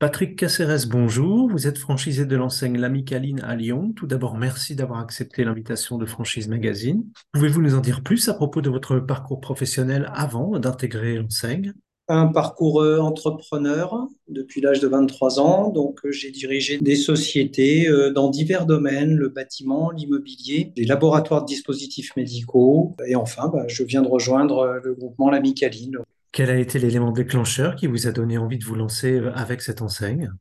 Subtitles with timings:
[0.00, 1.50] Patrick Caceres, bonjour.
[1.50, 3.92] Vous êtes franchisé de l'enseigne L'Amicaline à Lyon.
[3.94, 7.04] Tout d'abord, merci d'avoir accepté l'invitation de Franchise Magazine.
[7.34, 11.74] Pouvez-vous nous en dire plus à propos de votre parcours professionnel avant d'intégrer l'enseigne?
[12.08, 15.68] Un parcours euh, entrepreneur depuis l'âge de 23 ans.
[15.68, 21.42] Donc, euh, j'ai dirigé des sociétés euh, dans divers domaines, le bâtiment, l'immobilier, des laboratoires
[21.42, 22.96] de dispositifs médicaux.
[23.06, 25.98] Et enfin, bah, je viens de rejoindre le groupement L'Amicaline.
[26.32, 29.80] Quel a été l'élément déclencheur qui vous a donné envie de vous lancer avec cette
[29.80, 30.32] enseigne?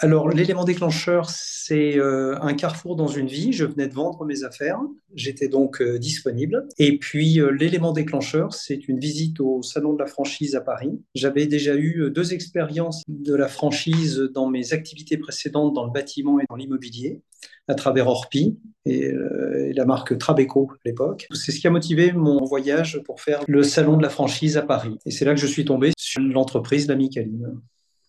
[0.00, 3.52] Alors, l'élément déclencheur, c'est euh, un carrefour dans une vie.
[3.52, 4.78] Je venais de vendre mes affaires,
[5.12, 6.68] j'étais donc euh, disponible.
[6.78, 11.02] Et puis, euh, l'élément déclencheur, c'est une visite au Salon de la franchise à Paris.
[11.16, 16.38] J'avais déjà eu deux expériences de la franchise dans mes activités précédentes dans le bâtiment
[16.38, 17.20] et dans l'immobilier,
[17.66, 21.26] à travers Orpi et, et la marque Trabeco à l'époque.
[21.32, 24.62] C'est ce qui a motivé mon voyage pour faire le Salon de la franchise à
[24.62, 24.96] Paris.
[25.06, 27.60] Et c'est là que je suis tombé sur l'entreprise L'Amicaline.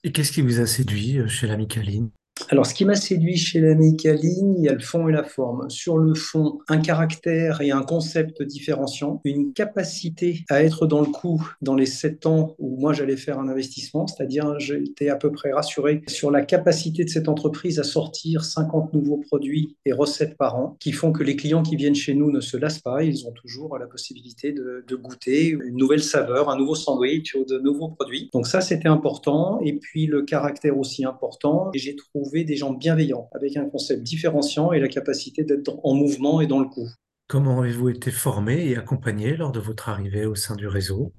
[0.04, 2.12] Et qu'est-ce qui vous a séduit euh, chez l'Amicaline
[2.48, 5.70] alors, ce qui m'a séduit chez l'Amicaline, il y a le fond et la forme.
[5.70, 11.08] Sur le fond, un caractère et un concept différenciant, une capacité à être dans le
[11.08, 15.32] coup dans les sept ans où moi j'allais faire un investissement, c'est-à-dire j'étais à peu
[15.32, 20.38] près rassuré sur la capacité de cette entreprise à sortir 50 nouveaux produits et recettes
[20.38, 23.04] par an, qui font que les clients qui viennent chez nous ne se lassent pas,
[23.04, 27.46] ils ont toujours la possibilité de, de goûter une nouvelle saveur, un nouveau sandwich ou
[27.46, 28.30] de nouveaux produits.
[28.34, 29.60] Donc ça, c'était important.
[29.62, 31.70] Et puis le caractère aussi important.
[31.74, 35.94] Et j'ai trouvé des gens bienveillants, avec un concept différenciant et la capacité d'être en
[35.94, 36.88] mouvement et dans le coup.
[37.28, 41.12] Comment avez-vous été formé et accompagné lors de votre arrivée au sein du réseau?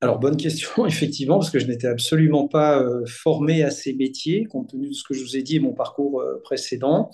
[0.00, 4.44] Alors, bonne question, effectivement, parce que je n'étais absolument pas euh, formé à ces métiers,
[4.44, 7.10] compte tenu de ce que je vous ai dit et mon parcours euh, précédent.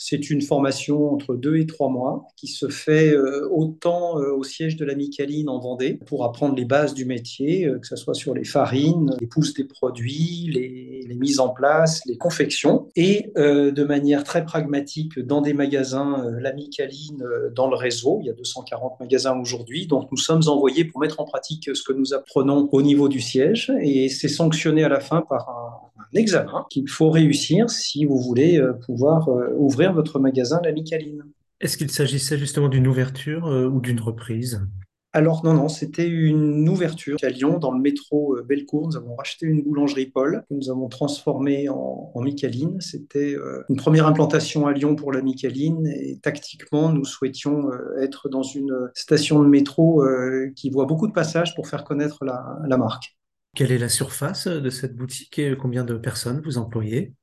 [0.00, 4.44] C'est une formation entre deux et trois mois qui se fait euh, autant euh, au
[4.44, 7.96] siège de la Micaline en Vendée pour apprendre les bases du métier, euh, que ce
[7.96, 13.32] soit sur les farines, les pousses des produits, les, mises en place, les confections, et
[13.34, 17.24] de manière très pragmatique dans des magasins la Micaline
[17.56, 18.18] dans le réseau.
[18.20, 21.82] Il y a 240 magasins aujourd'hui, donc nous sommes envoyés pour mettre en pratique ce
[21.82, 25.67] que nous apprenons au niveau du siège, et c'est sanctionné à la fin par un
[26.14, 31.24] examen qu'il faut réussir si vous voulez pouvoir ouvrir votre magasin La Micaline.
[31.60, 34.64] Est-ce qu'il s'agissait justement d'une ouverture euh, ou d'une reprise?
[35.12, 38.86] Alors non, non, c'était une ouverture à Lyon, dans le métro euh, Bellecour.
[38.86, 42.80] Nous avons racheté une boulangerie Paul que nous avons transformée en, Micaline.
[42.80, 47.70] C'était euh, une première implantation à Lyon pour la Micaline et tactiquement, nous souhaitions
[48.00, 50.04] être dans une station de métro
[50.54, 53.16] qui voit beaucoup de passages pour faire connaître la, la marque.
[53.54, 57.14] Quelle est la surface de cette boutique et combien de personnes vous employez?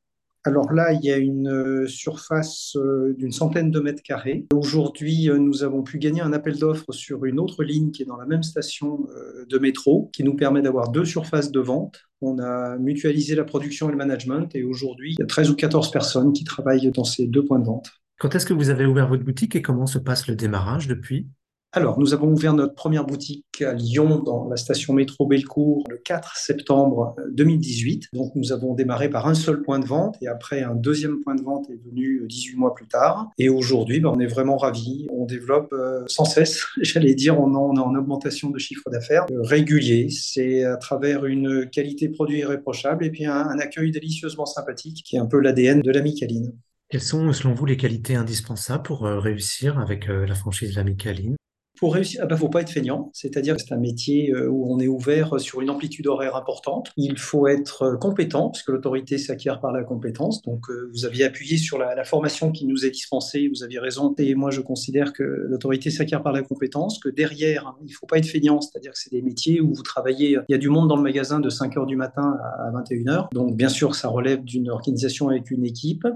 [0.47, 4.45] Alors là, il y a une euh, surface euh, d'une centaine de mètres carrés.
[4.53, 8.05] Aujourd'hui, euh, nous avons pu gagner un appel d'offres sur une autre ligne qui est
[8.05, 9.07] dans la même station
[9.49, 11.99] de métro, qui nous permet d'avoir deux surfaces de vente.
[12.21, 15.55] On a mutualisé la production et le management et aujourd'hui, il y a 13 ou
[15.55, 17.89] 14 personnes qui travaillent dans ces deux points de vente.
[18.19, 21.27] Quand est-ce que vous avez ouvert votre boutique et comment se passe le démarrage depuis?
[21.75, 25.97] Alors, nous avons ouvert notre première boutique à Lyon, dans la station métro Bellecour, le
[25.97, 28.07] 4 septembre 2018.
[28.13, 31.35] Donc, nous avons démarré par un seul point de vente et après, un deuxième point
[31.35, 33.29] de vente est venu 18 mois plus tard.
[33.37, 35.05] Et aujourd'hui, ben, on est vraiment ravis.
[35.11, 39.41] On développe euh, sans cesse, j'allais dire, on, est en augmentation de chiffre d'affaires euh,
[39.41, 40.09] régulier.
[40.09, 45.19] C'est à travers une qualité produit irréprochable et puis un, accueil délicieusement sympathique qui est
[45.19, 46.53] un peu l'ADN de l'amicaline.
[46.87, 51.35] Quelles sont, selon vous, les qualités indispensables pour euh, réussir avec la franchise de l'amicaline
[51.77, 54.31] pour réussir, il ah ne bah, faut pas être feignant, c'est-à-dire que c'est un métier
[54.31, 56.91] euh, où on est ouvert sur une amplitude horaire importante.
[56.97, 60.41] Il faut être euh, compétent, puisque l'autorité s'acquiert par la compétence.
[60.41, 64.13] Donc, euh, vous aviez appuyé sur la, formation qui nous est dispensée, vous aviez raison.
[64.19, 68.05] Et moi, je considère que l'autorité s'acquiert par la compétence, que derrière, il ne faut
[68.05, 70.69] pas être feignant, c'est-à-dire que c'est des métiers où vous travaillez, il y a du
[70.69, 73.29] monde dans le magasin de 5 heures du matin à 21 heures.
[73.33, 76.07] Donc, bien sûr, ça relève d'une organisation avec une équipe,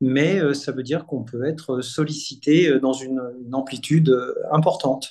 [0.00, 3.20] mais ça veut dire qu'on peut être sollicité dans une
[3.52, 4.14] amplitude
[4.50, 5.05] importante.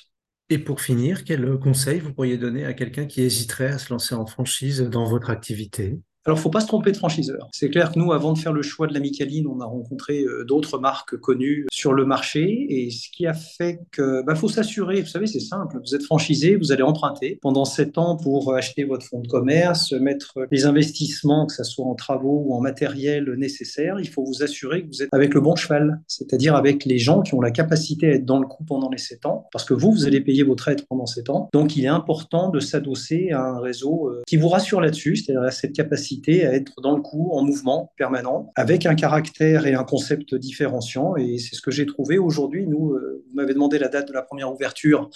[0.50, 4.16] Et pour finir, quel conseil vous pourriez donner à quelqu'un qui hésiterait à se lancer
[4.16, 6.00] en franchise dans votre activité?
[6.26, 7.48] Alors, faut pas se tromper de franchiseur.
[7.52, 10.22] C'est clair que nous, avant de faire le choix de la Micaline, on a rencontré
[10.22, 12.66] euh, d'autres marques connues sur le marché.
[12.68, 15.02] Et ce qui a fait que, bah, faut s'assurer.
[15.02, 15.78] Vous savez, c'est simple.
[15.84, 19.92] Vous êtes franchisé, vous allez emprunter pendant sept ans pour acheter votre fonds de commerce,
[19.92, 24.00] mettre les investissements, que ce soit en travaux ou en matériel nécessaire.
[24.00, 27.22] Il faut vous assurer que vous êtes avec le bon cheval, c'est-à-dire avec les gens
[27.22, 29.74] qui ont la capacité à être dans le coup pendant les sept ans, parce que
[29.74, 31.48] vous, vous allez payer votre aide pendant sept ans.
[31.52, 35.42] Donc, il est important de s'adosser à un réseau euh, qui vous rassure là-dessus, c'est-à-dire
[35.42, 39.74] à cette capacité à être dans le coup, en mouvement permanent, avec un caractère et
[39.74, 41.16] un concept différenciant.
[41.16, 42.66] Et c'est ce que j'ai trouvé aujourd'hui.
[42.66, 45.10] Nous, euh, vous m'avez demandé la date de la première ouverture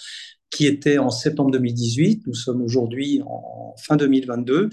[0.49, 2.27] qui était en septembre 2018.
[2.27, 4.69] Nous sommes aujourd'hui en fin 2022.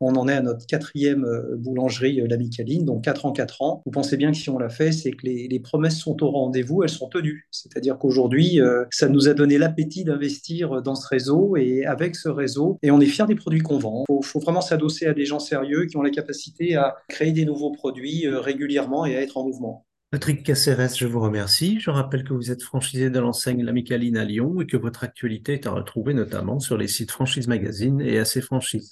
[0.00, 3.82] On en est à notre quatrième euh, boulangerie, euh, l'Amicaline, donc 4 ans, 4 ans.
[3.84, 6.84] Vous pensez bien que si on l'a fait, c'est que les, promesses sont au rendez-vous,
[6.84, 7.48] elles sont tenues.
[7.50, 12.28] C'est-à-dire qu'aujourd'hui, euh, ça nous a donné l'appétit d'investir dans ce réseau et avec ce
[12.28, 14.04] réseau, et on est fiers des produits qu'on vend.
[14.08, 17.32] Il faut, faut, vraiment s'adosser à des gens sérieux qui ont la capacité à créer
[17.32, 19.84] des nouveaux produits régulièrement et à être en mouvement.
[20.10, 21.80] Patrick Caceres, je vous remercie.
[21.80, 25.52] Je rappelle que vous êtes franchisé de l'enseigne L'Amicaline à Lyon et que votre actualité
[25.52, 28.86] est à retrouver notamment sur les sites Franchise Magazine et AC Franchise.